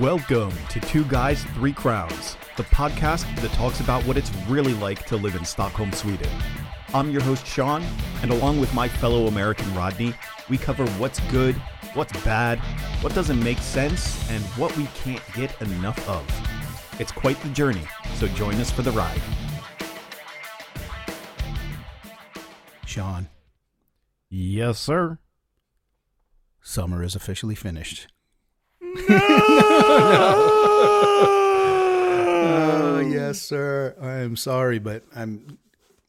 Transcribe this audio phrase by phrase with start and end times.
[0.00, 5.04] Welcome to Two Guys, Three Crowns, the podcast that talks about what it's really like
[5.06, 6.30] to live in Stockholm, Sweden.
[6.94, 7.84] I'm your host, Sean,
[8.22, 10.14] and along with my fellow American Rodney,
[10.48, 11.54] we cover what's good,
[11.94, 12.58] what's bad,
[13.02, 16.24] what doesn't make sense, and what we can't get enough of.
[16.98, 17.82] It's quite the journey,
[18.14, 19.20] so join us for the ride.
[22.86, 23.28] Sean,
[24.30, 25.18] Yes, sir.
[26.62, 28.08] summer is officially finished.
[32.42, 33.94] Oh, yes, sir.
[34.00, 35.58] I'm sorry, but I'm,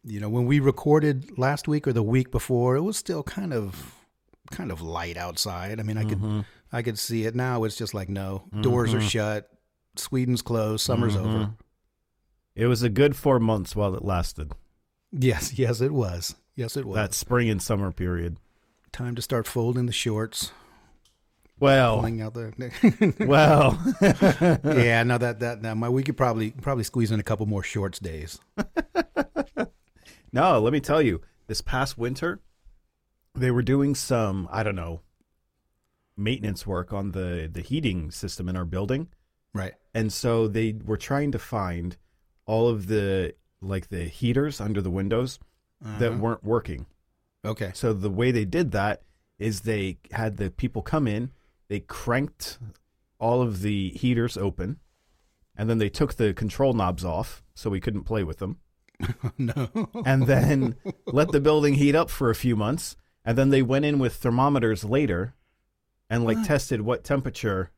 [0.04, 3.54] you know, when we recorded last week or the week before, it was still kind
[3.54, 3.96] of,
[4.52, 5.80] kind of light outside.
[5.80, 6.42] I mean, I could, mm-hmm.
[6.72, 7.64] I could see it now.
[7.64, 9.08] It's just like, no, doors are mm-hmm.
[9.08, 9.50] shut.
[9.96, 10.86] Sweden's closed.
[10.86, 11.28] Summer's mm-hmm.
[11.28, 11.50] over.
[12.56, 14.52] It was a good four months while it lasted.
[15.12, 16.36] Yes, yes, it was.
[16.56, 16.96] Yes, it was.
[16.96, 18.38] That spring and summer period.
[18.92, 20.52] time to start folding the shorts,
[21.62, 23.14] Well, pulling out the.
[23.28, 23.80] well.
[24.76, 27.64] yeah, no, that that no, my we could probably probably squeeze in a couple more
[27.64, 28.40] shorts days.
[30.34, 32.40] No, let me tell you, this past winter,
[33.36, 35.02] they were doing some, I don't know,
[36.16, 39.10] maintenance work on the, the heating system in our building.
[39.54, 39.74] Right.
[39.94, 41.98] And so they were trying to find
[42.46, 45.40] all of the, like the heaters under the windows
[45.82, 46.22] that uh-huh.
[46.22, 46.86] weren't working.
[47.44, 47.72] Okay.
[47.74, 49.02] So the way they did that
[49.38, 51.32] is they had the people come in,
[51.72, 52.60] they cranked
[53.18, 54.82] all of the heaters open,
[55.56, 58.60] and then they took the control knobs off so we couldn't play with them.
[59.38, 59.70] No.
[60.06, 60.76] and then
[61.08, 64.16] let the building heat up for a few months and then they went in with
[64.16, 65.34] thermometers later
[66.08, 67.72] and like tested what temperature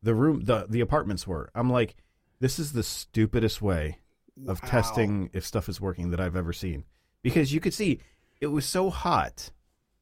[0.00, 1.50] the room the the apartments were.
[1.54, 1.96] I'm like
[2.38, 3.98] this is the stupidest way
[4.46, 6.84] of testing if stuff is working that i've ever seen.
[7.22, 7.98] Because you could see
[8.40, 9.50] it was so hot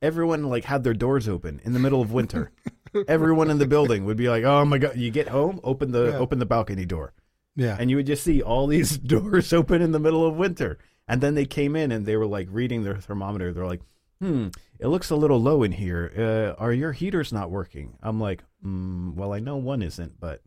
[0.02, 2.50] everyone like had their doors open in the middle of winter
[3.08, 6.06] everyone in the building would be like oh my god you get home open the
[6.12, 6.18] Yeah.
[6.18, 7.12] open the balcony door
[7.56, 7.76] Yeah.
[7.78, 10.78] and you would just see all these doors open in the middle of winter.
[11.08, 13.52] And then they came in and they were like reading their thermometer.
[13.52, 13.80] They're like,
[14.20, 16.12] "Hmm, it looks a little low in here.
[16.16, 20.40] Uh, are your heaters not working?" I'm like, mm, "Well, I know one isn't, but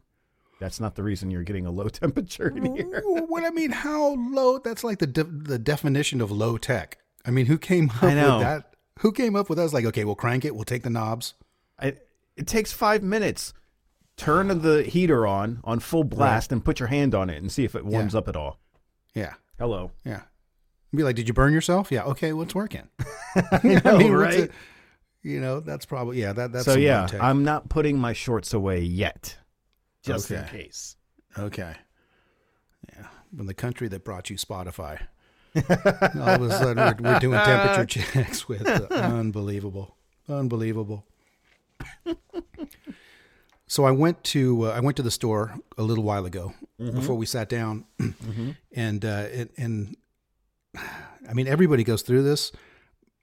[0.62, 4.14] that's not the reason you're getting a low temperature in here." what I mean, how
[4.16, 4.58] low?
[4.60, 6.98] That's like the de- the definition of low tech.
[7.26, 8.73] I mean, who came up with that?
[9.00, 9.66] Who came up with that?
[9.66, 10.56] It's like, okay, we'll crank it.
[10.56, 11.34] We'll take the knobs.
[11.80, 11.98] I,
[12.36, 13.54] it takes five minutes.
[14.16, 17.64] Turn the heater on on full blast and put your hand on it and see
[17.64, 18.20] if it warms Yeah.
[18.20, 18.60] up at all.
[19.16, 19.34] Yeah.
[19.58, 19.92] Hello.
[20.06, 20.22] Yeah.
[20.96, 21.92] Be like, did you burn yourself?
[21.92, 22.04] Yeah.
[22.04, 22.32] Okay.
[22.34, 22.88] What's working?
[23.36, 24.34] I know, what's right?
[24.42, 24.52] it-
[25.26, 26.34] you know, that's probably yeah.
[26.34, 27.08] That that's so yeah.
[27.22, 29.38] I'm not putting my shorts away yet,
[30.06, 30.64] just in Okay.
[30.64, 30.98] case.
[31.40, 31.74] Okay.
[32.94, 33.08] Yeah.
[33.36, 35.00] From the country that brought you Spotify.
[35.56, 39.96] All of a sudden, we're, we're doing temperature checks with uh, unbelievable,
[40.28, 41.06] unbelievable.
[43.68, 47.16] So I went to uh, I went to the store a little while ago before
[47.16, 47.86] we sat down,
[48.72, 49.96] and uh, and and
[51.28, 52.52] I mean everybody goes through this,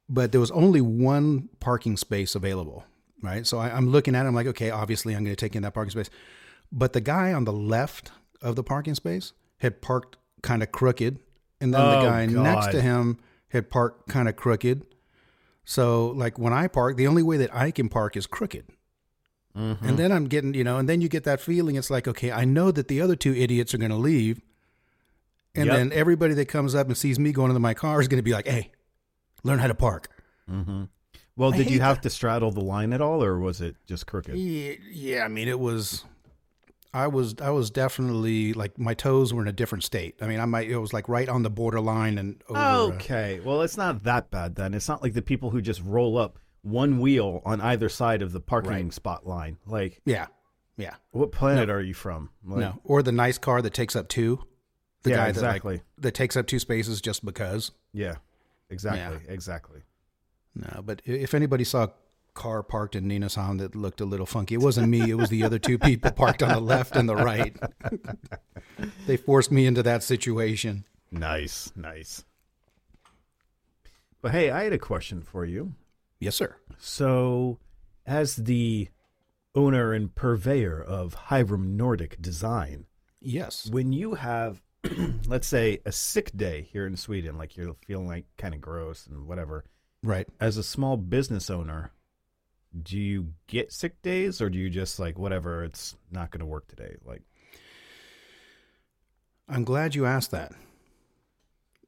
[0.08, 2.84] but there was only one parking space available,
[3.22, 3.46] right?
[3.46, 5.62] So I, I'm looking at it, I'm like, okay, obviously I'm going to take in
[5.62, 6.10] that parking space,
[6.72, 8.10] but the guy on the left
[8.42, 11.20] of the parking space had parked kind of crooked,
[11.60, 14.86] and then Oh, the guy next to him had parked kind of crooked.
[15.64, 18.64] So like when I park, the only way that I can park is crooked.
[19.56, 19.84] Mm-hmm.
[19.86, 21.76] And then I'm getting, you know, and then you get that feeling.
[21.76, 24.40] It's like, okay, I know that the other two idiots are going to leave.
[25.54, 25.76] And Yep.
[25.76, 28.22] then everybody that comes up and sees me going into my car is going to
[28.22, 28.70] be like, hey,
[29.42, 30.08] learn how to park.
[30.48, 30.84] Mm-hmm.
[31.36, 34.06] Well, I did you have to straddle the line at all, or was it just
[34.06, 34.36] crooked?
[34.36, 36.04] Yeah, yeah, I mean, it was,
[36.92, 40.16] I was, I was definitely like my toes were in a different state.
[40.20, 42.58] I mean, I might, it was like right on the borderline and over.
[42.58, 44.74] uh, Okay, well, it's not that bad then.
[44.74, 48.32] It's not like the people who just roll up one wheel on either side of
[48.32, 48.92] the parking Right.
[48.92, 49.56] spot line.
[49.66, 50.26] Like, yeah,
[50.76, 50.94] yeah.
[51.12, 52.30] what planet are you from?
[52.44, 54.44] Like, no, or the nice car that takes up two.
[55.02, 55.76] The Yeah, guy exactly.
[55.76, 57.70] that like, that takes up two spaces just because.
[57.92, 58.16] Yeah,
[58.68, 59.80] exactly, exactly.
[60.54, 61.86] No, but if anybody saw
[62.34, 65.10] car parked in Nynäshamn that looked a little funky, it wasn't me.
[65.10, 67.56] It was the other two people parked on the left and the right.
[69.06, 70.84] they forced me into that situation.
[71.10, 72.24] Nice, nice.
[74.22, 75.72] But hey, I had a question for you.
[76.18, 76.56] Yes, sir.
[76.78, 77.58] So,
[78.06, 78.88] as the
[79.54, 82.86] owner and purveyor of Hiram Nordic Design,
[83.20, 83.68] Yes.
[83.70, 84.62] when you have
[85.26, 89.06] let's say a sick day here in Sweden like you're feeling like kind of gross
[89.06, 89.64] and whatever
[90.02, 90.26] Right.
[90.40, 91.92] as a small business owner
[92.82, 96.46] do you get sick days or do you just like whatever it's not going to
[96.46, 97.22] work today like
[99.48, 100.52] I'm glad you asked that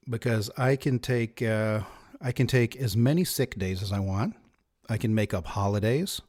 [0.09, 1.81] because I can take uh,
[2.21, 4.35] I can take as many sick days as I want.
[4.89, 6.21] I can make up holidays.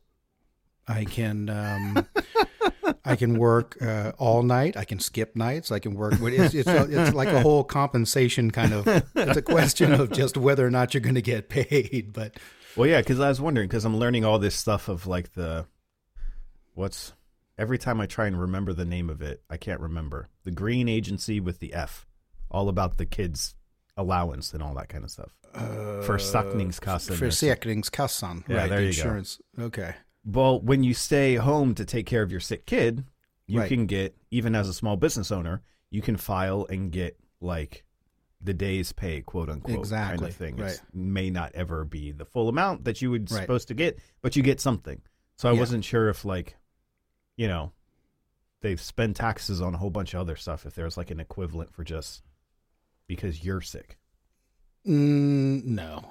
[0.87, 2.07] I can um,
[3.05, 4.77] I can work uh, all night.
[4.77, 5.71] I can skip nights.
[5.71, 6.13] I can work.
[6.21, 8.87] It's, it's, it's like a whole compensation kind of.
[9.15, 12.13] It's a question of just whether or not you're going to get paid.
[12.13, 12.37] But
[12.75, 15.65] Well, yeah, because I was wondering because I'm learning all this stuff of like the
[16.73, 17.13] what's
[17.57, 20.89] every time I try and remember the name of it, I can't remember the green
[20.89, 22.05] agency with the F,
[22.49, 23.55] all about the kids'
[23.95, 25.31] allowance and all that kind of stuff.
[25.53, 27.11] Försäkringskassan.
[27.11, 28.43] Uh, Försäkringskassan.
[28.49, 28.99] Yeah, right, there the you go.
[29.01, 29.39] insurance.
[29.59, 29.95] Okay.
[30.25, 33.03] Well, when you stay home to take care of your sick kid,
[33.45, 33.67] you Right.
[33.69, 35.61] can get even as a small business owner,
[35.91, 37.83] you can file and get like
[38.43, 40.57] the day's pay, quote unquote, kind of thing.
[40.57, 40.73] right.
[40.73, 43.41] It may not ever be the full amount that you would Right.
[43.41, 45.01] supposed to get, but you get something.
[45.37, 45.59] So I Yeah.
[45.59, 46.57] wasn't sure if like,
[47.37, 47.71] you know,
[48.61, 50.65] they spend taxes on a whole bunch of other stuff.
[50.65, 52.21] If there's like an equivalent for just
[53.07, 53.97] because you're sick.
[54.85, 56.03] Mm, no,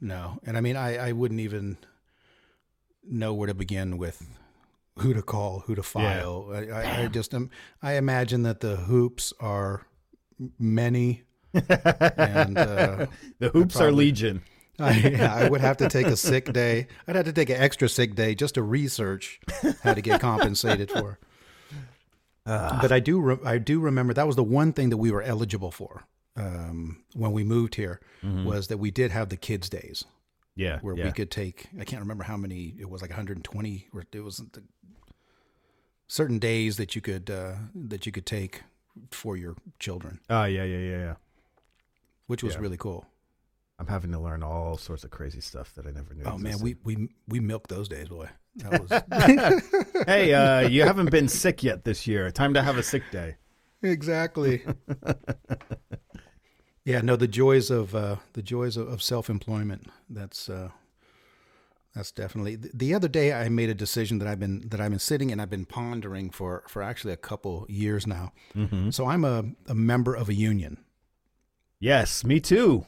[0.00, 0.38] no.
[0.44, 1.76] And I mean, I, I wouldn't even
[3.02, 4.26] know where to begin with
[4.98, 6.50] who to call, who to file.
[6.52, 7.50] I, I, I just am,
[7.82, 9.86] I imagine that the hoops are
[10.58, 11.22] many.
[11.54, 13.06] And uh,
[13.38, 14.42] The hoops are legion.
[14.78, 16.86] I, yeah, I would have to take a sick day.
[17.06, 19.38] I'd have to take an extra sick day just to research
[19.82, 21.18] how to get compensated for.
[22.46, 25.22] but I do, re- I do remember that was the one thing that we were
[25.22, 26.04] eligible for
[26.36, 30.06] um, when we moved here was that we did have the kids' days
[30.56, 30.78] Yeah.
[30.80, 31.04] where yeah.
[31.04, 31.66] we could take.
[31.78, 32.74] I can't remember how many.
[32.78, 34.62] It was like 120, or it was the,
[36.08, 38.62] certain days that you could uh, that you could take
[39.10, 41.14] for your children, Oh yeah, yeah, yeah, yeah.
[42.30, 42.60] Which was Yeah.
[42.60, 43.04] really cool.
[43.80, 46.22] I'm having to learn all sorts of crazy stuff that I never knew.
[46.24, 48.28] Oh man, we we we milked those days, boy.
[48.56, 52.30] That was hey, uh, you haven't been sick yet this year.
[52.30, 53.36] Time to have a sick day.
[53.82, 54.62] exactly.
[56.84, 59.86] yeah, no, the joys of uh, the joys of, of self employment.
[60.08, 60.70] That's uh,
[61.94, 62.56] that's definitely.
[62.56, 65.32] The, the other day, I made a decision that I've been that I've been sitting
[65.32, 68.32] and I've been pondering for for actually a couple years now.
[68.54, 68.90] Mm-hmm.
[68.90, 70.78] So I'm a, a member of a union,
[71.80, 72.86] Yes, me too.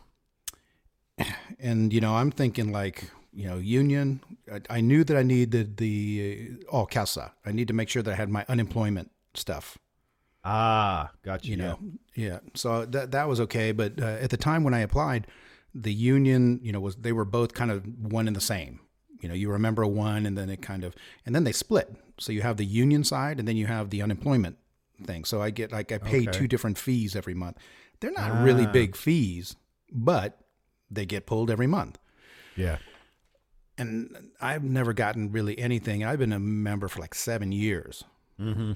[1.58, 4.20] and you know I'm thinking like you know union.
[4.52, 7.32] I, I knew that I needed the uh, oh casa.
[7.44, 9.78] I need to make sure that I had my unemployment stuff.
[10.44, 11.52] Ah, got you.
[11.52, 11.78] you know
[12.16, 15.28] yeah so that that was okay but uh, at the time when i applied
[15.72, 18.80] the union you know was they were both kind of one and the same
[19.20, 22.32] you know you remember one and then it kind of and then they split so
[22.32, 24.56] you have the union side and then you have the unemployment
[25.04, 26.38] thing so i get like i pay Okay.
[26.38, 27.56] two different fees every month
[28.02, 28.72] they're not really Ah.
[28.72, 29.56] big fees
[29.90, 30.38] but
[30.90, 31.98] they get pulled every month
[32.56, 32.76] yeah.
[33.78, 38.04] and i've never gotten really anything i've been a member for like seven years
[38.40, 38.72] Mm-hmm.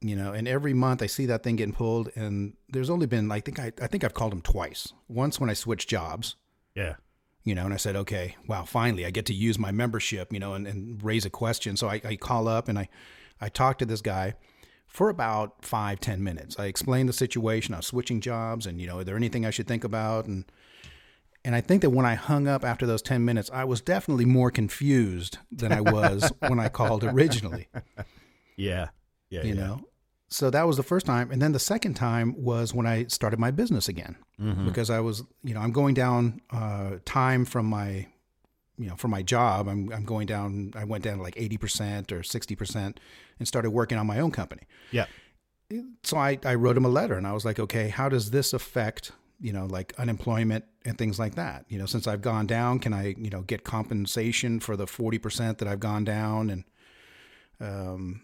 [0.00, 3.30] you know and every month i see that thing getting pulled and there's only been
[3.30, 6.36] i think i, I think i've called them twice once when i switched jobs
[6.74, 6.94] Yeah.
[7.44, 10.38] you know and i said okay wow finally i get to use my membership you
[10.38, 12.88] know and, and raise a question so I, I call up and i
[13.40, 14.34] i talk to this guy
[14.90, 18.86] for about five ten minutes i explained the situation i was switching jobs and you
[18.86, 20.44] know is there anything i should think about and
[21.42, 24.26] and I think that when I hung up after those 10 minutes, I was definitely
[24.26, 27.66] more confused than I was when I called originally
[28.56, 28.88] Yeah.
[29.30, 29.42] Yeah.
[29.44, 29.66] you yeah.
[29.66, 29.80] know
[30.28, 33.38] so that was the first time and then the second time was when i started
[33.40, 34.66] my business again Mhm.
[34.66, 38.06] because i was you know i'm going down uh, time from my
[38.80, 42.10] you know for my job I'm, I'm going down i went down to like 80%
[42.10, 42.96] or 60%
[43.38, 44.62] and started working on my own company.
[44.90, 45.06] Yeah.
[46.02, 48.52] so I, I wrote him a letter and i was like okay how does this
[48.52, 51.66] affect you know like unemployment and things like that?
[51.68, 55.58] You know since i've gone down can i you know get compensation for the 40%
[55.58, 56.50] that i've gone down?
[56.50, 56.64] And
[57.60, 58.22] um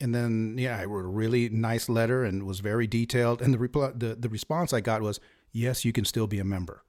[0.00, 3.42] and then yeah i wrote a really nice letter and was very detailed.
[3.42, 5.20] And the reply the, the response i got was
[5.52, 6.82] yes you can still be a member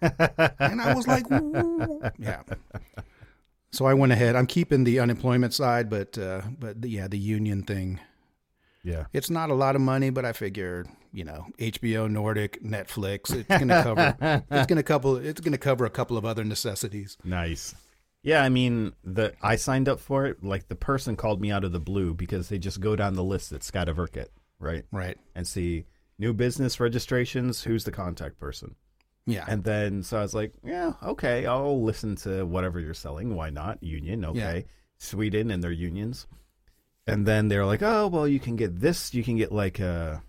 [0.00, 2.42] and i was like "Ooh." yeah
[3.70, 7.18] so i went ahead i'm keeping the unemployment side but uh but the, yeah the
[7.18, 7.98] union thing
[8.82, 9.06] Yeah.
[9.12, 13.48] it's not a lot of money, but I figured, you know, HBO Nordic, Netflix, it's
[13.48, 14.14] gonna cover
[14.50, 17.16] it's gonna couple it's gonna cover a couple of other necessities.
[17.24, 17.74] Nice.
[18.22, 20.44] Yeah, I mean, the I signed up for it.
[20.44, 23.24] Like the person called me out of the blue because they just go down the
[23.24, 25.16] list that's got at Skatteverket, right, Right.
[25.34, 25.86] and see
[26.18, 27.64] new business registrations.
[27.64, 28.76] Who's the contact person?
[29.26, 29.44] Yeah.
[29.48, 33.34] And then so I was like, yeah, okay, I'll listen to whatever you're selling.
[33.34, 33.82] Why not?
[33.82, 34.66] Union, okay.
[34.98, 36.26] Sweden and their unions.
[37.06, 39.12] And then they're like, oh, well, you can get this.
[39.14, 40.22] You can get like a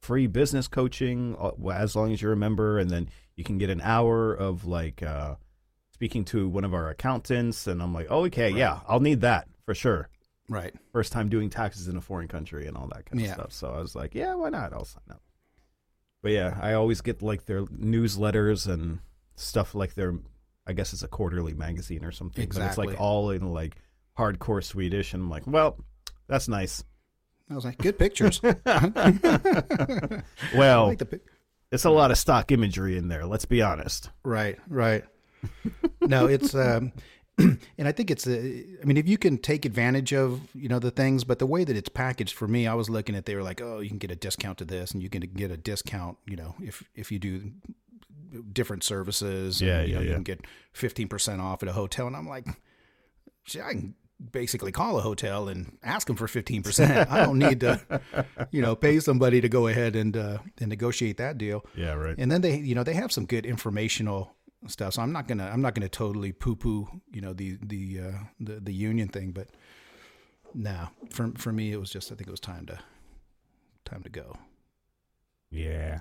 [0.00, 2.78] free business coaching uh, as long as you're a member.
[2.78, 5.34] And then you can get an hour of like uh,
[5.92, 7.66] speaking to one of our accountants.
[7.66, 10.08] And I'm like, oh, okay, yeah, I'll need that for sure.
[10.48, 10.74] right.
[10.92, 13.34] First time doing taxes in a foreign country and all that kind of Yeah.
[13.34, 13.52] stuff.
[13.52, 14.72] So I was like, yeah, why not?
[14.72, 15.20] I'll sign up.
[16.24, 19.00] But yeah, I always get like their newsletters and
[19.36, 20.14] stuff like their,
[20.66, 22.48] I guess it's a quarterly magazine or something.
[22.48, 23.76] But it's like all in like
[24.18, 25.12] hardcore Swedish.
[25.12, 25.76] And I'm like, well,
[26.26, 26.82] That's nice.
[27.50, 28.40] I was like, good pictures.
[30.54, 31.26] Well, like pic-
[31.70, 33.26] it's a lot of stock imagery in there.
[33.26, 34.08] Let's be honest.
[34.24, 35.04] Right, right.
[36.00, 36.92] no, it's um
[37.38, 38.30] and I think it's uh,
[38.82, 41.64] I mean if you can take advantage of, you know, the things, but the way
[41.64, 43.98] that it's packaged for me, I was looking at they were like, "Oh, you can
[43.98, 47.10] get a discount to this and you can get a discount, you know, if if
[47.10, 47.50] you do
[48.52, 50.14] different services and, Yeah, you yeah, know, you yeah.
[50.14, 50.40] can get
[50.74, 52.46] 15% off at a hotel." And I'm like,
[53.44, 53.94] "Shit, I can
[54.30, 57.10] basically call a hotel and ask them for 15%.
[57.10, 57.80] I don't need to,
[58.52, 62.14] you know, pay somebody to go ahead and uh and negotiate that deal." Yeah, right.
[62.16, 64.36] and then they you know they have some good informational
[64.66, 68.00] stuff so i'm not gonna i'm not gonna totally poo poo you know the the
[68.00, 69.48] uh the, the union thing but
[70.54, 72.78] no for for me it was just i think it was time to
[73.84, 74.36] time to go
[75.50, 76.00] Yeah.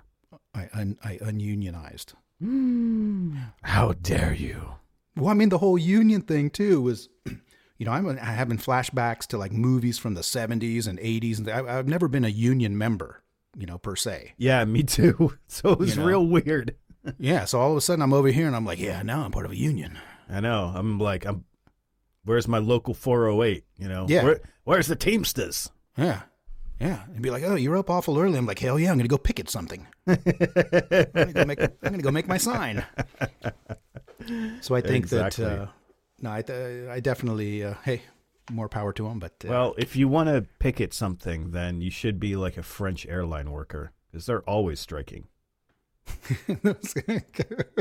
[0.53, 2.13] i un, i ununionized
[3.63, 4.75] How dare you?
[5.15, 7.10] well i mean the whole union thing too was
[7.77, 11.77] you know i'm having flashbacks to like movies from the 70s and 80s and I,
[11.79, 13.22] i've never been a union member
[13.58, 15.38] you know per se Yeah, me too.
[15.48, 16.08] So it was You know.
[16.08, 16.75] real weird.
[17.17, 19.31] Yeah so all of a sudden i'm over here and i'm like yeah now i'm
[19.31, 19.98] part of a union
[20.29, 20.72] I know.
[20.74, 21.45] I'm like, I'm.
[22.25, 23.65] Where's my local 408?
[23.77, 24.05] You know.
[24.07, 24.24] Yeah.
[24.24, 25.69] Where, where's the Teamsters?
[25.98, 26.22] Yeah.
[26.79, 27.03] Yeah.
[27.13, 28.38] And be like, oh, you're up awful early.
[28.38, 29.86] I'm like, hell yeah, I'm going to go picket something.
[30.07, 32.86] I'm going to go make, I'm to go make my sign.
[34.62, 35.45] So I think Exactly.
[35.45, 35.67] that, uh,
[36.19, 38.03] no, I, I definitely, uh, hey,
[38.50, 39.19] more power to them.
[39.19, 42.63] But, uh, Well, if you want to picket something, then you should be like a
[42.63, 45.27] French airline worker because they're always striking.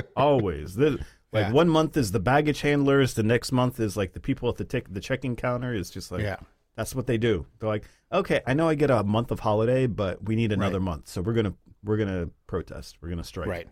[0.17, 0.76] Always.
[0.76, 1.00] Like
[1.33, 1.52] Yeah.
[1.52, 4.64] one month is the baggage handlers, the next month is like the people at the
[4.64, 5.75] tick the checking counter.
[5.75, 6.37] Is just like yeah.
[6.76, 7.47] that's what they do.
[7.59, 10.79] They're like, okay, I know I get a month of holiday, but we need another
[10.79, 10.85] Right.
[10.85, 12.99] month, so we're gonna we're gonna protest.
[13.00, 13.49] We're gonna strike.
[13.49, 13.69] Right.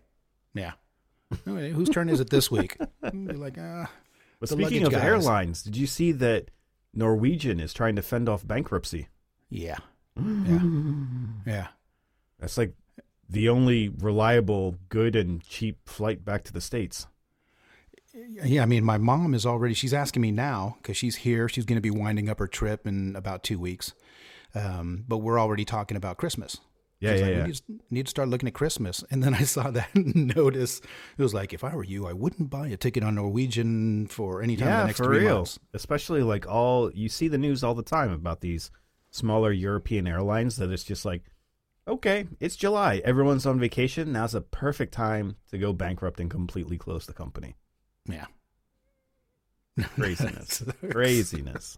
[0.53, 0.73] Yeah.
[1.45, 2.77] Whose turn is it this week?
[3.13, 3.89] Like, ah,
[4.39, 5.03] But speaking of guys.
[5.03, 6.51] airlines, did you see that
[6.93, 9.07] Norwegian is trying to fend off bankruptcy?
[9.49, 9.77] yeah.
[10.17, 10.59] Yeah.
[11.45, 11.67] Yeah.
[12.39, 12.73] That's like
[13.31, 17.07] the only reliable, good, and cheap flight back to the states.
[18.13, 19.73] Yeah, I mean, my mom is already.
[19.73, 21.47] She's asking me now because she's here.
[21.47, 23.93] She's going to be winding up her trip in about two weeks.
[24.53, 26.57] Um, but we're already talking about Christmas.
[26.99, 27.45] Yeah, yeah, like, yeah.
[27.45, 29.03] Need to, need to start looking at Christmas.
[29.09, 30.81] And then I saw that notice.
[31.17, 34.41] It was like, if I were you, I wouldn't buy a ticket on Norwegian for
[34.41, 35.35] any time in the Yeah, next for three real.
[35.35, 35.57] months.
[35.73, 38.71] Especially like all you see the news all the time about these
[39.09, 41.23] smaller European airlines that it's just like,
[41.87, 44.11] okay, it's July, everyone's on vacation.
[44.11, 47.55] Now's a perfect time to go bankrupt and completely close the company.
[48.07, 48.25] Yeah.
[49.95, 51.77] Craziness, craziness.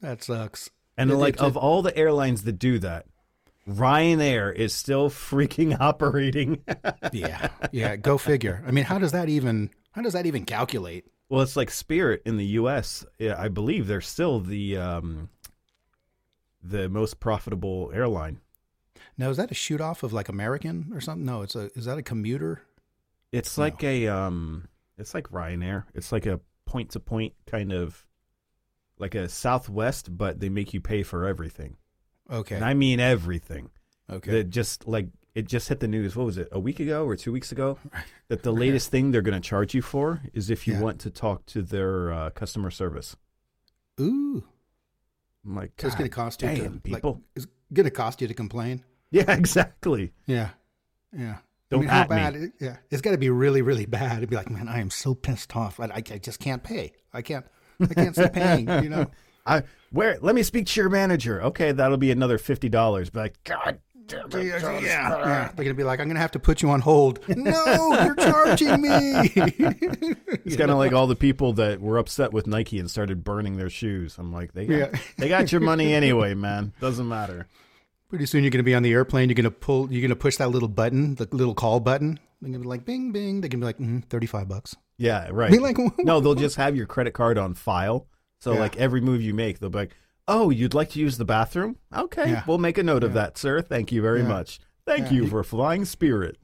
[0.00, 0.70] That sucks.
[0.96, 3.06] And like of all the airlines that do that,
[3.68, 6.62] Ryanair is still freaking operating.
[7.12, 7.48] Yeah.
[7.70, 7.96] Yeah.
[7.96, 8.62] Go figure.
[8.66, 11.06] I mean, how does that even, how does that even calculate?
[11.32, 13.06] well, it's like Spirit in the U.S.
[13.18, 15.30] Yeah, I believe they're still the um,
[16.62, 18.40] the most profitable airline.
[19.18, 21.24] Now, is that a shoot off of like American or something?
[21.24, 22.62] No, it's a, is that a commuter?
[23.32, 25.84] It's like a um, it's like Ryanair.
[25.94, 28.06] It's like a point to point kind of
[28.98, 31.76] like a Southwest, but they make you pay for everything,
[32.30, 32.54] Okay.
[32.56, 33.70] and I mean everything.
[34.10, 34.30] okay.
[34.30, 36.14] That just like it just hit the news.
[36.14, 36.48] What was it?
[36.52, 37.78] A week ago or two weeks ago?
[38.28, 40.80] That the latest thing they're going to charge you for is if you Yeah.
[40.80, 43.14] want to talk to their uh, customer service.
[44.00, 44.44] Ooh.
[45.44, 47.20] I'm like, So it's going to cost you damn, to, like, people.
[47.36, 48.84] it's going to cost you to complain.
[49.10, 50.12] yeah, exactly.
[50.26, 50.50] Yeah.
[51.16, 51.38] Yeah.
[51.70, 52.16] Don't I mean, how at me.
[52.16, 52.34] bad?
[52.36, 52.76] It, yeah.
[52.90, 54.18] It's got to be really, really bad.
[54.18, 55.80] It'd be like, man, I am so pissed off.
[55.80, 56.92] I, I, I just can't pay.
[57.12, 57.46] I can't,
[57.80, 59.06] I can't see paying, you know?
[59.46, 60.18] I where?
[60.20, 61.42] Let me speak to your manager.
[61.42, 63.10] Okay, that'll be another fifty dollars.
[63.10, 63.80] But like, God
[64.10, 65.50] Yeah, yeah.
[65.54, 67.20] They're to be like, I'm to have to put you on hold.
[67.36, 69.32] no, you're charging me.
[70.44, 73.56] It's kind of like all the people that were upset with Nike and started burning
[73.58, 74.16] their shoes.
[74.18, 74.98] I'm like, they got, Yeah.
[75.18, 76.72] they got your money anyway, man.
[76.80, 77.46] Doesn't matter.
[78.08, 79.28] Pretty soon you're to be on the airplane.
[79.28, 82.18] You're to pull, you're to push that little button, the little call button.
[82.40, 83.40] They're to be like, bing, bing.
[83.40, 84.76] They're to be like, mm, 35 bucks.
[84.98, 85.50] Yeah, right.
[85.50, 88.06] Be like, no, they'll just have your credit card on file.
[88.40, 88.60] So Yeah.
[88.60, 89.96] like every move you make, they'll be like,
[90.28, 91.76] "Oh, you'd like to use the bathroom?
[91.94, 92.44] Okay, Yeah.
[92.46, 93.60] we'll make a note of that, sir.
[93.62, 94.28] Thank you very Yeah.
[94.28, 94.60] much.
[94.86, 95.12] Thank Yeah.
[95.18, 96.38] you for flying Spirit."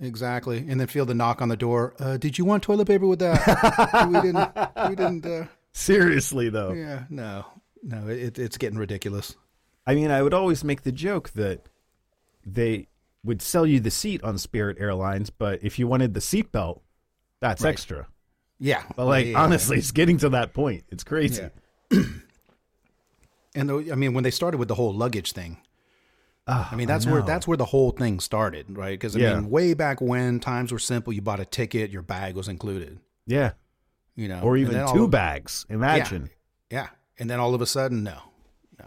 [0.00, 1.94] Exactly, and then feel the knock on the door.
[1.98, 4.06] Uh, did you want toilet paper with that?
[4.08, 4.50] we didn't.
[4.88, 5.26] We didn't.
[5.26, 7.44] Uh, Seriously though, yeah, no,
[7.82, 8.08] no.
[8.08, 9.36] It, it's getting ridiculous.
[9.86, 11.66] I mean, I would always make the joke that
[12.46, 12.88] they
[13.24, 16.82] would sell you the seat on Spirit Airlines, but if you wanted the seat belt,
[17.40, 17.70] that's Right.
[17.70, 18.06] extra.
[18.60, 19.40] Yeah, But like Yeah.
[19.42, 20.84] honestly, it's getting to that point.
[20.90, 21.42] It's crazy.
[21.90, 22.02] Yeah.
[23.54, 25.58] and the, I mean, when they started with the whole luggage thing,
[26.50, 28.98] Ah, I mean, that's where that's where the whole thing started, right?
[28.98, 29.34] Because I Yeah.
[29.34, 33.00] mean, way back when times were simple, you bought a ticket, your bag was included,
[33.26, 33.52] yeah,
[34.16, 35.66] you know, or even two of- bags.
[35.68, 36.30] Imagine.
[36.70, 36.88] Yeah,
[37.18, 38.18] and then all of a sudden, no,
[38.78, 38.86] no.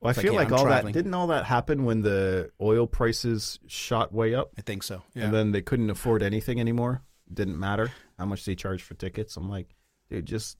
[0.00, 0.92] Well, I feel yeah, like all traveling.
[0.92, 5.04] that didn't all that happen when the oil prices shot way up, I think so.
[5.14, 5.26] Yeah.
[5.26, 7.02] and then they couldn't afford anything anymore.
[7.32, 9.36] Didn't matter how much they charged for tickets.
[9.36, 9.76] I'm like,
[10.08, 10.58] dude, just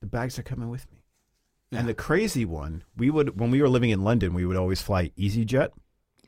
[0.00, 0.99] the bags are coming with me.
[1.70, 1.80] Yeah.
[1.80, 4.82] And the crazy one, we would when we were living in London, we would always
[4.82, 5.70] fly EasyJet,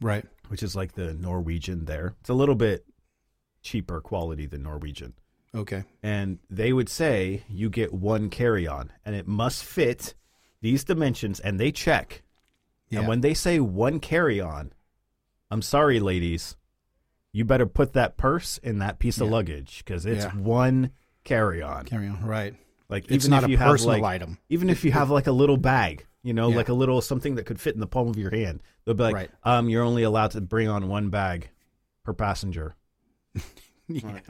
[0.00, 0.24] right.
[0.48, 2.14] which is like the Norwegian there.
[2.20, 2.84] It's a little bit
[3.62, 5.14] cheaper quality than Norwegian.
[5.54, 5.84] Okay.
[6.02, 10.14] and they would say you get one carry on and it must fit
[10.62, 12.22] these dimensions and they check
[12.88, 13.00] Yeah.
[13.00, 14.72] and when they say one carry on
[15.50, 16.56] i'm sorry ladies
[17.32, 20.30] you better put that purse in that piece of luggage because it's Yeah.
[20.36, 20.90] one
[21.22, 22.24] carry on Carry on.
[22.24, 22.54] Right.
[22.92, 24.38] Like It's even not if a you have personal like item.
[24.48, 26.56] even if you have like a little bag you know Yeah.
[26.56, 29.02] like a little something that could fit in the palm of your hand they'll be
[29.02, 29.30] like Right.
[29.42, 31.50] um you're only allowed to bring on one bag
[32.04, 32.76] per passenger
[33.88, 34.20] yeah.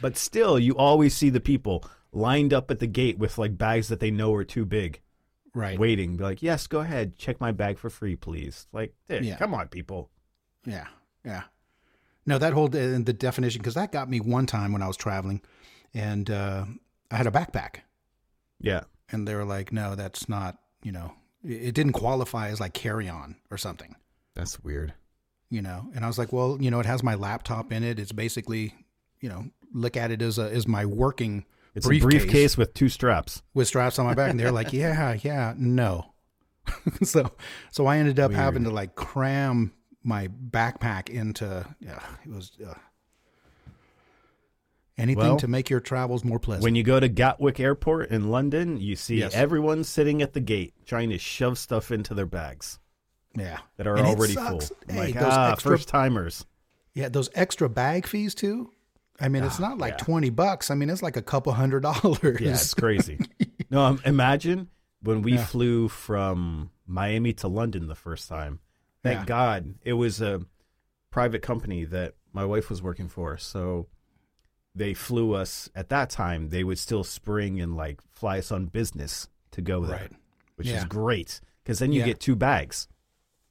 [0.00, 3.88] But still, you always see the people lined up at the gate with like bags
[3.88, 5.00] that they know are too big,
[5.54, 5.78] Right.
[5.78, 6.16] waiting.
[6.18, 8.66] Be like, yes, go ahead, check my bag for free, please.
[8.72, 9.36] Like, dude, Yeah.
[9.38, 10.10] come on, people.
[10.66, 10.86] Yeah,
[11.24, 11.44] yeah.
[12.26, 14.96] No, that whole uh, the definition because that got me one time when I was
[14.98, 15.40] traveling,
[15.94, 16.66] and uh,
[17.10, 17.80] I had a backpack,
[18.60, 20.58] Yeah, and they were like, "No, that's not.
[20.82, 21.12] You know,
[21.44, 23.96] it didn't qualify as like carry on or something."
[24.34, 24.92] that's weird.
[25.48, 27.98] You know, and I was like, "Well, you know, it has my laptop in it.
[27.98, 28.74] It's basically,
[29.20, 31.44] you know, look at it as a as my working
[31.74, 33.42] It's briefcase, a briefcase with two straps.
[33.54, 36.12] with straps on my back." And they're like, "Yeah, yeah, no."
[37.04, 37.30] so,
[37.70, 39.72] so I ended up having to like cram
[40.02, 41.64] my backpack into.
[41.80, 42.50] Yeah, it was.
[42.64, 42.74] Uh,
[44.98, 46.64] Anything Well, to make your travels more pleasant.
[46.64, 49.34] When you go to Gatwick Airport in London, you see Yes.
[49.34, 52.78] everyone sitting at the gate trying to shove stuff into their bags
[53.36, 54.62] yeah, that are And already full.
[54.88, 56.46] Hey, like, those ah, extra- first timers.
[56.94, 58.70] yeah, those extra bag fees too.
[59.20, 60.04] I mean, it's Ah, not like yeah.
[60.04, 60.70] twenty bucks.
[60.70, 62.40] I mean, it's like a couple hundred dollars.
[62.40, 63.18] Yeah, it's crazy.
[63.70, 64.68] no, um, imagine
[65.02, 65.44] when we Yeah.
[65.44, 68.60] flew from Miami to London the first time.
[69.02, 69.24] Thank Yeah.
[69.26, 70.40] God it was a
[71.10, 73.36] private company that my wife was working for.
[73.36, 73.88] So
[74.76, 76.50] they flew us at that time.
[76.50, 80.12] They would still spring and like fly us on business to go there, Right.
[80.56, 82.06] which is great because then you Yeah.
[82.06, 82.86] get two bags.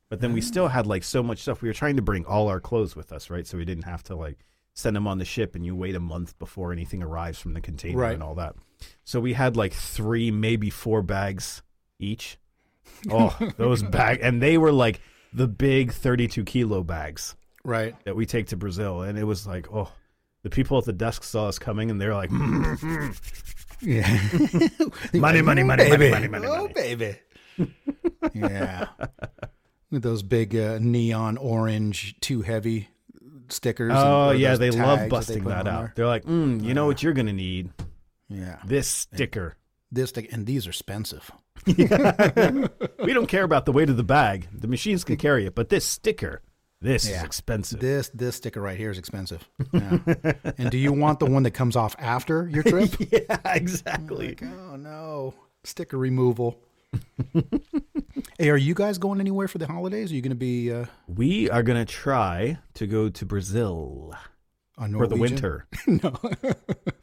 [0.07, 0.43] But then we mm.
[0.43, 1.61] still had like so much stuff.
[1.63, 3.45] We were trying to bring all our clothes with us, right?
[3.47, 5.99] So we didn't have to like send them on the ship and you wait a
[5.99, 8.13] month before anything arrives from the container Right.
[8.13, 8.55] and all that.
[9.03, 11.63] So we had like three, maybe four bags
[11.99, 12.37] each.
[13.09, 14.19] Oh, those bags.
[14.21, 15.01] and they were like
[15.33, 17.95] the big 32 kilo bags right.
[18.05, 19.01] that we take to Brazil.
[19.01, 19.91] And it was like, oh,
[20.45, 22.29] the people at the desk saw us coming and they're like,
[23.81, 24.07] Yeah.
[25.13, 26.73] money, money, money, money, money, money, oh, money.
[26.75, 27.15] baby.
[28.35, 28.89] yeah.
[29.89, 32.89] With those big uh, neon orange, too heavy
[33.49, 33.91] stickers.
[33.95, 35.79] Oh or yeah, they love busting put that out.
[35.79, 35.93] there.
[35.95, 37.71] They're like, mm, you know what you're gonna need?
[38.29, 38.59] Yeah.
[38.67, 39.57] This sticker.
[39.91, 41.31] This thing, and these are expensive.
[41.65, 41.73] we
[43.13, 44.47] don't care about the weight of the bag.
[44.53, 46.43] The machines can carry it, but this sticker,
[46.81, 47.79] this is expensive.
[47.79, 49.47] This this sticker right here is expensive.
[49.71, 49.99] Yeah.
[50.57, 52.91] and do you want the one that comes off after your trip?
[53.11, 54.29] yeah, exactly.
[54.29, 55.33] Like, oh no,
[55.63, 56.59] sticker removal.
[58.37, 60.11] hey, are you guys going anywhere for the holidays?
[60.11, 64.13] Are you going to be uh, We are gonna try to go to Brazil
[64.75, 65.67] for the winter.
[65.87, 66.13] no.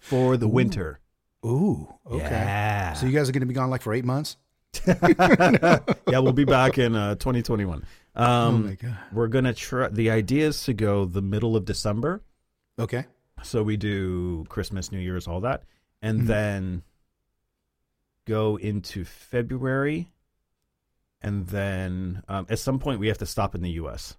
[0.01, 1.01] For the winter.
[1.45, 2.23] Ooh, okay.
[2.23, 2.93] Yeah.
[2.93, 4.37] So you guys are going to be gone like for eight months?
[4.87, 5.79] yeah,
[6.19, 7.85] we'll be back in uh, 2021.
[8.17, 8.99] Oh Um, my god.
[9.13, 9.89] we're gonna try.
[9.89, 12.23] The idea is to go the middle of December.
[12.79, 13.07] Okay.
[13.43, 15.65] So we do Christmas, New Year's, all that,
[16.01, 16.27] and Mhm.
[16.27, 16.83] then
[18.25, 20.11] go into February,
[21.21, 24.17] and then um, at some point we have to stop in the U.S.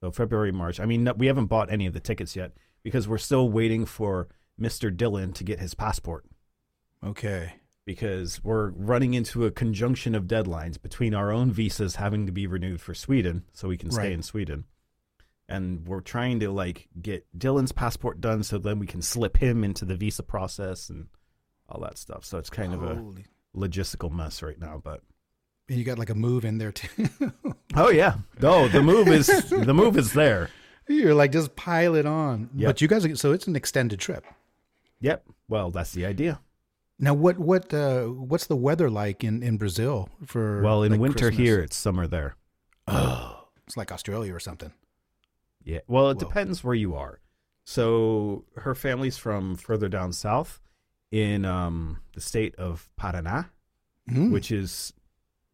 [0.00, 0.80] So February, March.
[0.80, 3.84] I mean, no- we haven't bought any of the tickets yet because we're still waiting
[3.86, 6.24] for Mister Dillon to get his passport
[7.04, 7.54] Okay.
[7.88, 12.46] Because we're running into a conjunction of deadlines between our own visas having to be
[12.46, 14.12] renewed for Sweden so we can stay Right.
[14.12, 14.64] in Sweden.
[15.48, 19.64] And we're trying to like get Dylan's passport done so then we can slip him
[19.64, 21.06] into the visa process and
[21.66, 22.26] all that stuff.
[22.26, 23.02] So it's kind of a
[23.56, 25.00] logistical mess right now, but
[25.70, 26.88] And you got like a move in there too.
[27.74, 28.16] Oh yeah.
[28.42, 30.50] No, the move is the move is there.
[30.88, 32.50] You're like just pile it on.
[32.54, 32.68] Yep.
[32.68, 34.24] But you guys, so it's an extended trip.
[35.00, 35.24] Yep.
[35.48, 36.40] Well, that's the idea.
[36.98, 40.62] Now, what what uh, what's the weather like in, in Brazil for?
[40.62, 41.38] Well, in like, winter Christmas?
[41.38, 42.34] here, it's summer there.
[42.88, 44.72] Oh, it's like Australia or something.
[45.62, 45.80] Yeah.
[45.86, 46.20] Well, it Whoa.
[46.28, 47.20] depends where you are.
[47.64, 50.60] So her family's from further down south
[51.12, 53.50] in um, the state of Paraná,
[54.10, 54.32] Mm.
[54.32, 54.94] which is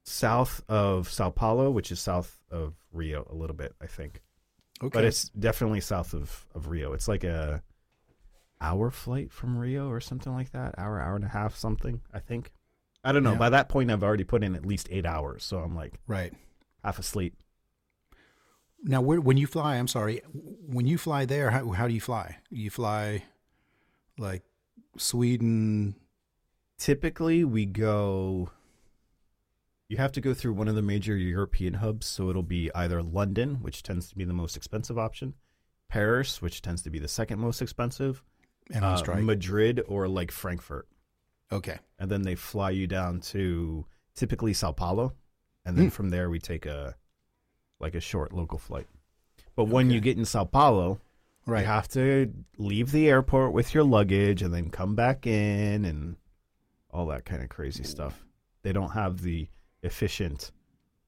[0.04, 4.22] south of Sao Paulo, which is south of Rio a little bit, I think.
[4.80, 4.90] okay.
[4.96, 6.92] But it's definitely south of, of Rio.
[6.92, 7.62] It's like a
[8.64, 10.74] hour flight from Rio or something like that.
[10.78, 12.50] Hour, hour and a half, something, I think.
[13.04, 13.32] I don't know.
[13.32, 13.38] Yeah.
[13.38, 16.32] By that point, I've already put in at least eight hours, so I'm like Right.
[16.82, 17.34] half asleep.
[18.82, 22.38] Now, when you fly, I'm sorry, when you fly there, how, how do you fly?
[22.50, 23.24] You fly
[24.18, 24.42] like
[24.98, 25.96] Sweden.
[26.78, 28.50] Typically, we go.
[29.88, 33.02] You have to go through one of the major European hubs, so it'll be either
[33.02, 35.34] London, which tends to be the most expensive option,
[35.88, 38.22] Paris, which tends to be the second most expensive,
[38.72, 39.16] And on uh.
[39.22, 40.88] Madrid, or like Frankfurt.
[41.52, 41.78] okay.
[41.98, 45.12] and then they fly you down to typically Sao Paulo,
[45.64, 45.90] and then Hmm.
[45.90, 46.96] from there we take a
[47.80, 48.86] like a short local flight.
[49.56, 49.94] But when Okay.
[49.94, 51.00] you get in Sao Paulo,
[51.46, 51.60] Right.
[51.60, 56.16] you have to leave the airport with your luggage and then come back in and
[56.90, 58.24] all that kind of crazy stuff.
[58.62, 59.48] They don't have the
[59.82, 60.50] efficient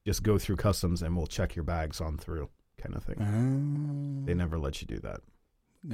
[0.05, 3.17] just go through customs and we'll check your bags on through kind of thing.
[3.21, 5.21] Um, They never let you do that.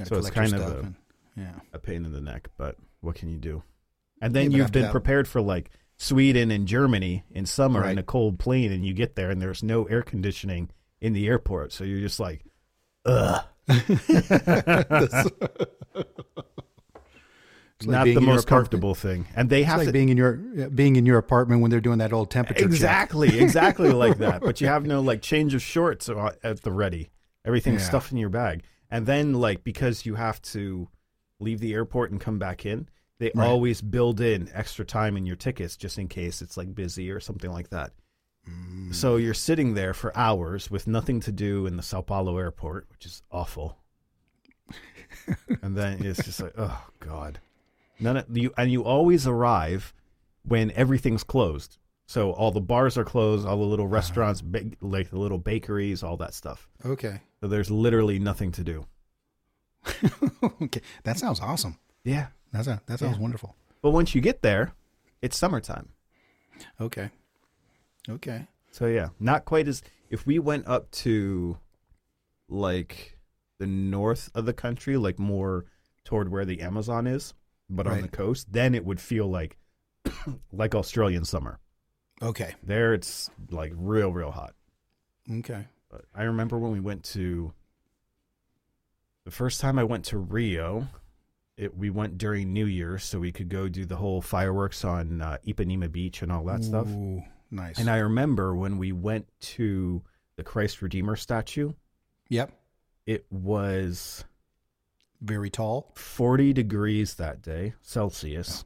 [0.05, 0.93] so it's kind of a-
[1.35, 1.59] yeah.
[1.73, 3.63] a pain in the neck, but what can you do?
[4.21, 7.81] And then Yeah, but you've been that- prepared for like Sweden and Germany in summer
[7.81, 7.91] Right.
[7.91, 10.69] in a cold plane, and you get there and there's no air conditioning
[11.01, 12.43] in the airport, so you're just like,
[13.05, 13.43] ugh,
[17.79, 19.27] It's like not being the most comfortable thing.
[19.35, 20.33] And they It's have like to being in your
[20.69, 22.69] being in your apartment when they're doing that old temperature check.
[22.69, 24.41] exactly, exactly like that.
[24.41, 26.07] But you have no like change of shorts
[26.43, 27.09] at the ready.
[27.45, 27.87] Everything's Yeah.
[27.89, 30.87] stuffed in your bag, and then like because you have to
[31.39, 32.87] leave the airport and come back in.
[33.19, 33.47] They Right.
[33.47, 37.19] always build in extra time in your tickets just in case it's like busy or
[37.19, 37.93] something like that.
[38.49, 38.93] Mm.
[38.93, 42.87] So you're sitting there for hours with nothing to do in the Sao Paulo airport,
[42.91, 43.77] which is awful.
[45.61, 47.39] and then it's just like, oh god,
[47.99, 49.93] none of you, and you always arrive
[50.43, 51.77] when everything's closed.
[52.05, 56.03] So all the bars are closed, all the little restaurants, ba- like the little bakeries,
[56.03, 56.67] all that stuff.
[56.85, 57.21] Okay.
[57.39, 58.85] So there's literally nothing to do.
[60.61, 60.81] okay.
[61.03, 61.77] That sounds awesome.
[62.03, 63.21] Yeah, That's a, that sounds Yeah.
[63.21, 63.55] wonderful.
[63.81, 64.73] but once you get there,
[65.21, 65.89] it's summertime.
[66.79, 67.09] Okay.
[68.09, 68.47] Okay.
[68.71, 71.57] So yeah, not quite as if we went up to
[72.49, 73.17] like
[73.59, 75.65] the north of the country, like more
[76.03, 77.33] toward where the Amazon is,
[77.69, 79.57] but on the coast, then it would feel like
[80.51, 81.59] like Australian summer.
[82.21, 82.55] Okay.
[82.63, 84.53] There it's like real real hot.
[85.31, 85.65] Okay.
[85.89, 87.53] But I remember when we went to
[89.25, 90.87] the first time I went to Rio,
[91.57, 95.21] it we went during New Year so we could go do the whole fireworks on
[95.21, 96.87] uh, Ipanema Beach and all that stuff.
[97.51, 97.77] Nice.
[97.77, 100.01] And I remember when we went to
[100.35, 101.73] the Christ Redeemer statue,
[102.29, 102.51] yep.
[103.05, 104.25] it was
[105.21, 105.91] Very tall.
[105.95, 108.65] 40 degrees that day, Celsius,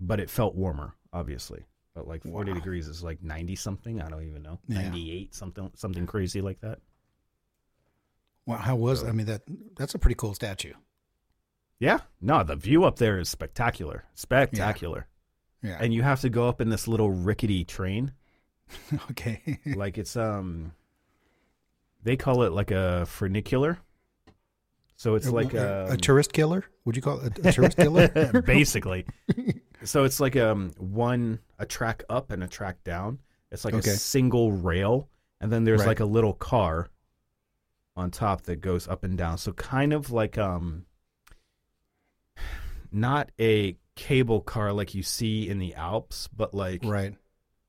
[0.00, 1.64] but it felt warmer, obviously.
[1.94, 2.54] But like 40 Wow.
[2.58, 4.58] degrees is like 90 something, I don't even know.
[4.68, 4.82] Yeah.
[4.82, 6.80] 98 something something crazy like that.
[8.46, 8.56] Wow.
[8.56, 9.00] How was?
[9.00, 9.42] So- I mean that
[9.76, 10.72] that's a pretty cool statue.
[11.78, 12.00] Yeah.
[12.20, 14.04] No, the view up there is spectacular.
[14.14, 15.06] Spectacular.
[15.62, 15.78] Yeah.
[15.80, 18.12] And you have to go up in this little rickety train.
[19.10, 19.58] okay.
[19.74, 20.72] like it's um
[22.02, 23.78] they call it like a funicular.
[24.96, 26.64] So it's like a, um, a tourist killer.
[26.84, 28.08] Would you call it a, a tourist killer?
[28.46, 29.06] basically.
[29.84, 33.18] so it's like um one a track up and a track down.
[33.50, 33.90] It's like Okay.
[33.90, 35.08] a single rail,
[35.40, 35.88] and then there's Right.
[35.88, 36.88] like a little car
[37.96, 39.38] on top that goes up and down.
[39.38, 40.86] So kind of like um
[42.92, 47.14] not a cable car like you see in the Alps, but like right.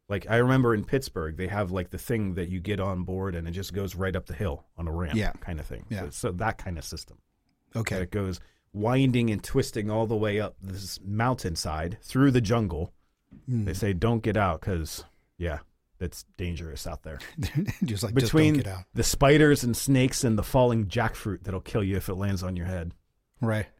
[0.10, 3.36] like I remember in Pittsburgh they have like the thing that you get on board
[3.36, 5.32] and it just goes right up the hill on a ramp Yeah.
[5.34, 5.86] kind of thing.
[5.90, 6.02] Yeah.
[6.02, 7.18] So, so that kind of system.
[7.76, 7.96] Okay.
[7.96, 8.40] That it goes
[8.74, 12.94] winding and twisting all the way up this mountainside through the jungle.
[13.50, 13.66] Mm.
[13.66, 15.04] They say don't get out because
[15.38, 15.60] yeah,
[16.02, 17.20] that's dangerous out there.
[17.86, 18.86] just like Between just don't get out.
[18.96, 22.56] the spiders and snakes and the falling jackfruit that'll kill you if it lands on
[22.58, 22.94] your head.
[23.40, 23.68] Right.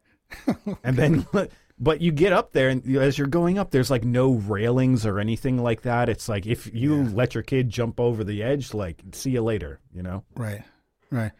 [0.82, 1.26] And then,
[1.78, 5.18] but you get up there, and as you're going up, there's like no railings or
[5.18, 6.08] anything like that.
[6.08, 7.10] It's like if you Yeah.
[7.12, 10.24] let your kid jump over the edge, like see you later, you know?
[10.34, 10.62] Right.
[11.10, 11.32] Right.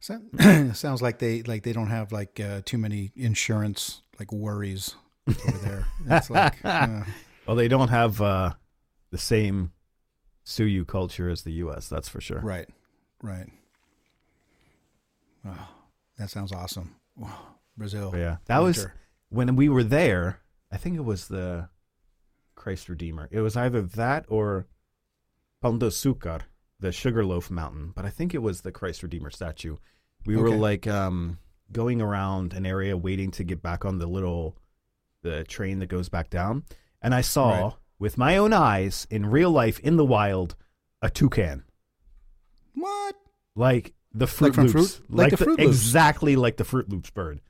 [0.00, 0.20] So,
[0.74, 4.94] sounds like they like they don't have like uh, too many insurance like worries
[5.26, 5.86] over there.
[6.08, 7.02] It's like uh,
[7.46, 8.52] Well, they don't have uh,
[9.10, 9.72] the same
[10.44, 11.88] Suyu culture as the U.S.
[11.88, 12.40] That's for sure.
[12.40, 12.68] right.
[13.22, 13.48] Right.
[15.46, 15.68] Oh,
[16.18, 16.96] that sounds awesome.
[17.16, 17.38] Wow.
[17.76, 18.10] Brazil.
[18.10, 18.86] But yeah, that was
[19.30, 20.40] when we were there.
[20.70, 21.68] I think it was the
[22.54, 23.28] Christ Redeemer.
[23.30, 24.66] It was either that or
[25.62, 26.42] Pão de Açúcar,
[26.80, 27.92] the Sugarloaf Mountain.
[27.94, 29.76] But I think it was the Christ Redeemer statue.
[30.26, 31.38] We were like um,
[31.72, 34.56] going around an area waiting to get back on the little
[35.22, 36.64] the train that goes back down,
[37.00, 37.74] and I saw Right.
[38.04, 40.54] With my own eyes in real life in the wild
[41.00, 41.64] a toucan.
[42.74, 43.14] What?
[43.56, 45.70] like the Fruit from Loops, Fruit- like the Fruit Loops.
[45.70, 47.40] exactly like the Fruit Loops bird.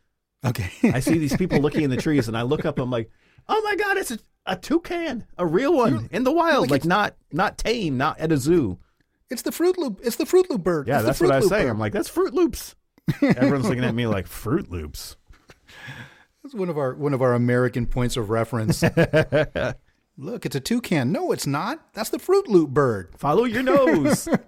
[0.46, 0.70] Okay.
[0.84, 2.78] I see these people looking in the trees, and I look up.
[2.78, 3.10] I'm like,
[3.48, 6.84] oh my god, it's a A toucan, a real one in the wild, like like,
[6.84, 8.78] not not tame, not at a zoo.
[9.30, 10.00] It's the Fruit Loop.
[10.04, 10.86] It's the Fruit Loop bird.
[10.86, 11.64] Yeah, It's that's what I say.
[11.64, 11.70] bird.
[11.70, 12.76] I'm like, that's Fruit Loops.
[13.22, 15.16] Everyone's looking at me like Fruit Loops.
[16.44, 18.84] That's one of our one of our American points of reference.
[20.16, 21.11] Look, it's a toucan.
[21.12, 21.92] No, it's not.
[21.92, 23.14] That's the Fruit Loop bird.
[23.18, 24.29] Follow your nose.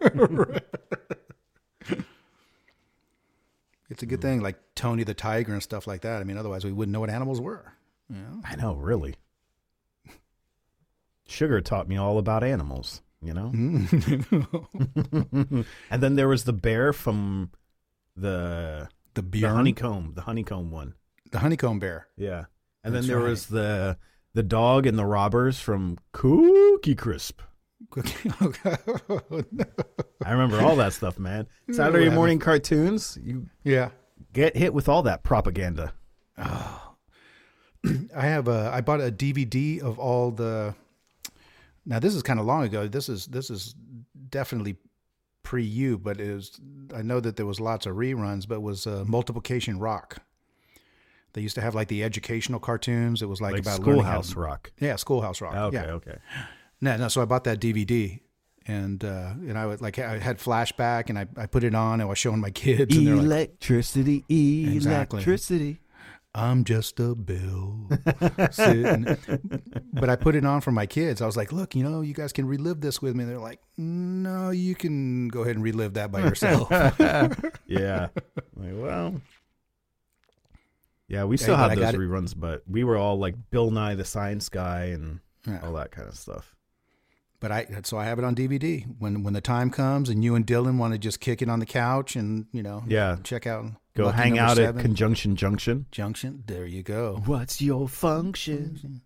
[3.89, 6.21] It's a good thing, like Tony the Tiger and stuff like that.
[6.21, 7.73] I mean, otherwise we wouldn't know what animals were.
[8.11, 8.41] You know?
[8.45, 9.15] I know, really.
[11.29, 13.51] Sugar taught me all about animals, you know?
[13.55, 15.65] Mm.
[15.91, 17.51] and then there was the bear from
[18.17, 20.95] the The the honeycomb, the honeycomb one.
[21.31, 22.09] the honeycomb bear.
[22.17, 22.47] Yeah.
[22.83, 23.29] And then there right.
[23.29, 23.99] was the
[24.37, 27.41] the dog and the robbers from Cookie Crisp.
[27.97, 28.77] I
[30.27, 31.49] remember all that stuff, man.
[31.71, 33.91] Saturday morning cartoons, you yeah,
[34.35, 35.95] get hit with all that propaganda.
[36.37, 36.79] I
[38.15, 38.71] have a.
[38.75, 40.75] I bought a DVD of all the.
[41.87, 42.89] Now this is kind of long ago.
[42.89, 43.75] This is this is
[44.29, 44.77] definitely
[45.43, 46.61] pre you, but it was.
[46.95, 50.19] I know that there was lots of reruns, but it was uh, Multiplication Rock.
[51.37, 53.21] They used to have like the educational cartoons.
[53.21, 54.73] It was like, Like about Schoolhouse to- Rock.
[54.81, 55.55] Yeah, Schoolhouse Rock.
[55.55, 55.93] Okay, yeah.
[55.93, 56.17] okay.
[56.81, 57.09] No, no.
[57.09, 58.21] So I bought that DVD,
[58.67, 61.93] and uh, and I would like I had flashback, and I, I put it on,
[61.95, 64.25] and I was showing my kids, and they're like, Electricity,
[64.75, 65.19] Exactly.
[65.19, 65.81] electricity.
[66.35, 67.91] "I'm just a bill."
[68.51, 69.05] sitting.
[69.93, 71.21] But I put it on for my kids.
[71.21, 73.39] I was like, "Look, you know, you guys can relive this with me." And they're
[73.39, 76.69] like, "No, you can go ahead and relive that by yourself."
[77.67, 78.09] yeah.
[78.57, 79.21] Like, well.
[81.09, 83.95] Yeah, we still have those got it- reruns, but we were all like Bill Nye
[83.95, 85.61] the Science Guy and Yeah.
[85.63, 86.53] all that kind of stuff.
[87.39, 88.85] but I so I have it on DVD.
[88.99, 91.61] When when the time comes, and you and Dylan want to just kick it on
[91.61, 93.17] the couch and you know, Yeah.
[93.23, 95.87] check out, Go Lucky hang out Seven at Conjunction Junction.
[95.93, 96.43] Junction.
[96.47, 97.23] There you go.
[97.27, 99.03] What's your function?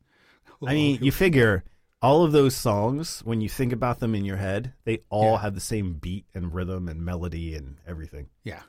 [0.66, 1.64] I mean, oh, you figure
[2.00, 5.42] all of those songs, when you think about them in your head, they all Yeah.
[5.42, 8.28] have the same beat and rhythm and melody and everything.
[8.44, 8.62] Yeah.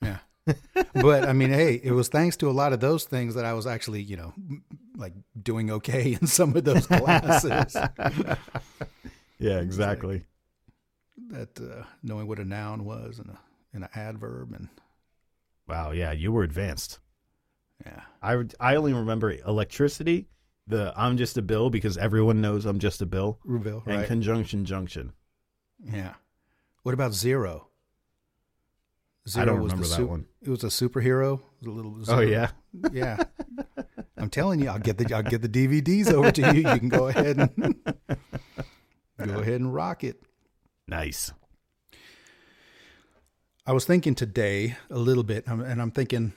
[0.00, 0.18] Yeah.
[0.94, 3.52] but I mean, hey, it was thanks to a lot of those things that I
[3.54, 4.32] was actually, you know,
[4.96, 7.76] like doing okay in some of those classes.
[9.38, 10.24] Yeah, exactly.
[11.30, 13.38] that uh, knowing what a noun was and a
[13.74, 14.68] and an adverb and
[15.66, 17.00] Wow, yeah, you were advanced.
[17.84, 18.02] yeah.
[18.22, 20.28] I, I only remember electricity,
[20.68, 24.06] the I'm just a bill because everyone knows I'm just a bill, Rubel, and right?
[24.06, 25.12] conjunction junction.
[25.84, 26.14] yeah.
[26.84, 27.68] What about Zero?
[29.36, 30.26] I don't was the remember that su- one.
[30.42, 31.40] It was a superhero.
[31.60, 31.96] Was a little.
[32.00, 32.20] Oh Zero.
[32.22, 32.50] yeah,
[32.92, 33.16] yeah.
[34.16, 36.68] I'm telling you, I'll get the I'll get the DVDs over to you.
[36.70, 37.76] You can go ahead and
[39.18, 40.22] go ahead and rock it.
[40.88, 41.32] nice.
[43.64, 46.32] I was thinking today a little bit, um, and I'm thinking,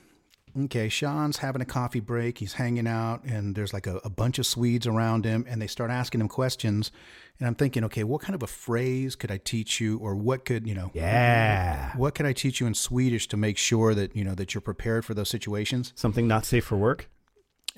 [0.64, 2.38] okay, Sean's having a coffee break.
[2.38, 5.66] He's hanging out, and there's like a, a bunch of Swedes around him, and they
[5.66, 6.90] start asking him questions.
[7.38, 10.44] And I'm thinking, okay, what kind of a phrase could I teach you, or what
[10.44, 10.90] could you know?
[10.94, 14.54] Yeah, What could I teach you in Swedish to make sure that you know that
[14.54, 15.92] you're prepared for those situations?
[15.96, 17.08] something not safe for work.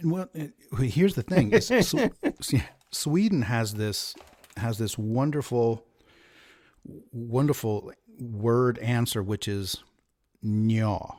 [0.05, 1.53] Well, uh, here's the thing:
[2.91, 4.15] Sweden has this
[4.57, 5.85] has this wonderful,
[7.13, 9.83] wonderful word answer, which is
[10.45, 11.17] "nja."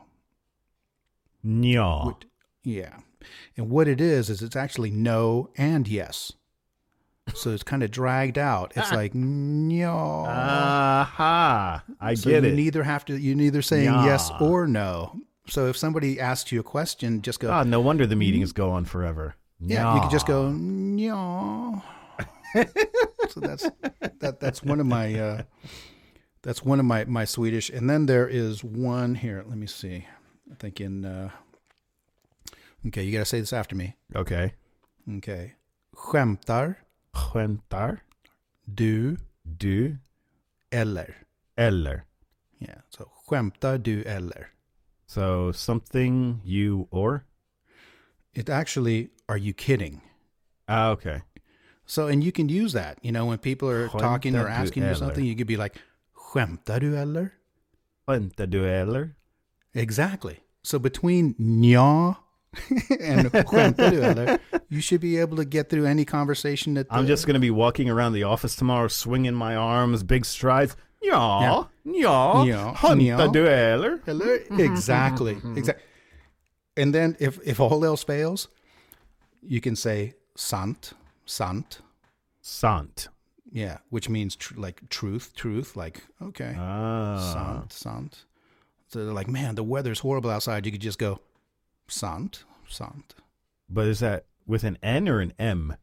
[1.44, 2.14] Nja.
[2.64, 2.96] Yeah.
[3.56, 6.32] And what it is, is it's actually no and yes.
[7.34, 8.72] So it's kind of dragged out.
[8.76, 10.26] It's like, no.
[10.28, 11.84] Aha!
[12.00, 12.54] I so get you it.
[12.54, 14.04] neither have to, you're neither saying Yeah.
[14.04, 15.18] yes or no.
[15.46, 18.70] So if somebody asks you a question, just go, Ah, no wonder the meetings go
[18.70, 19.34] on forever.
[19.60, 21.82] yeah, you could just go, no.
[22.54, 23.68] so that's,
[24.18, 25.42] that, that's one of my, uh,
[26.42, 27.68] that's one of my, my Swedish.
[27.70, 29.44] And then there is one here.
[29.46, 30.06] Let me see.
[30.50, 31.30] I'm thinking, uh,
[32.88, 33.94] okay, you got to say this after me.
[34.16, 34.52] Okay.
[35.18, 35.54] Okay.
[35.94, 36.74] Skämtar
[37.14, 38.00] Skämtar
[38.64, 39.16] du
[39.58, 39.96] du
[40.72, 41.14] eller?
[41.56, 42.04] eller?
[42.58, 42.80] Yeah.
[42.90, 44.48] So skämtar du eller?
[45.06, 47.24] So something you or?
[48.34, 50.02] It actually, are you kidding?
[50.68, 51.22] Ah, okay.
[51.84, 54.94] So, and you can use that, you know, when people are talking or asking you
[54.94, 55.80] something, you could be like,
[56.14, 57.32] skämtar du eller?
[58.06, 59.14] Skämtar du eller?
[59.74, 60.40] Exactly.
[60.62, 62.16] So between nja
[63.00, 63.30] and
[64.68, 67.50] you should be able to get through any conversation that I'm just going to be
[67.50, 70.76] walking around the office tomorrow, swinging my arms, big strides.
[71.02, 74.00] Ja, Skämtar eller?
[74.04, 74.38] Hello?
[74.50, 75.38] Exactly.
[75.56, 75.84] Exactly.
[76.76, 78.48] And then if if all else fails,
[79.42, 80.92] you can say sant,
[81.26, 81.80] sant.
[82.42, 83.08] Sant.
[83.52, 85.76] Yeah, which means tr- like truth, truth.
[85.76, 87.18] Like okay, Ah.
[87.32, 88.24] sant, sant.
[88.90, 90.66] So they're like, man, the weather's horrible outside.
[90.66, 91.20] You could just go,
[91.88, 93.14] sant, sant.
[93.68, 95.76] But is that with an N or an M?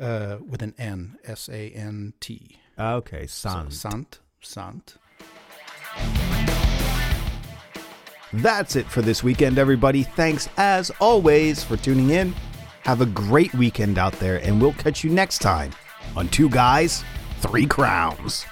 [0.00, 2.58] uh, with an N, S A N T.
[2.78, 3.72] Okay, So, Sant.
[3.72, 4.96] Sant, Sant.
[8.32, 10.02] That's it for this weekend, everybody.
[10.02, 12.34] Thanks as always for tuning in.
[12.82, 15.70] Have a great weekend out there, and we'll catch you next time
[16.16, 17.04] on Two Guys,
[17.38, 18.44] Three Crowns.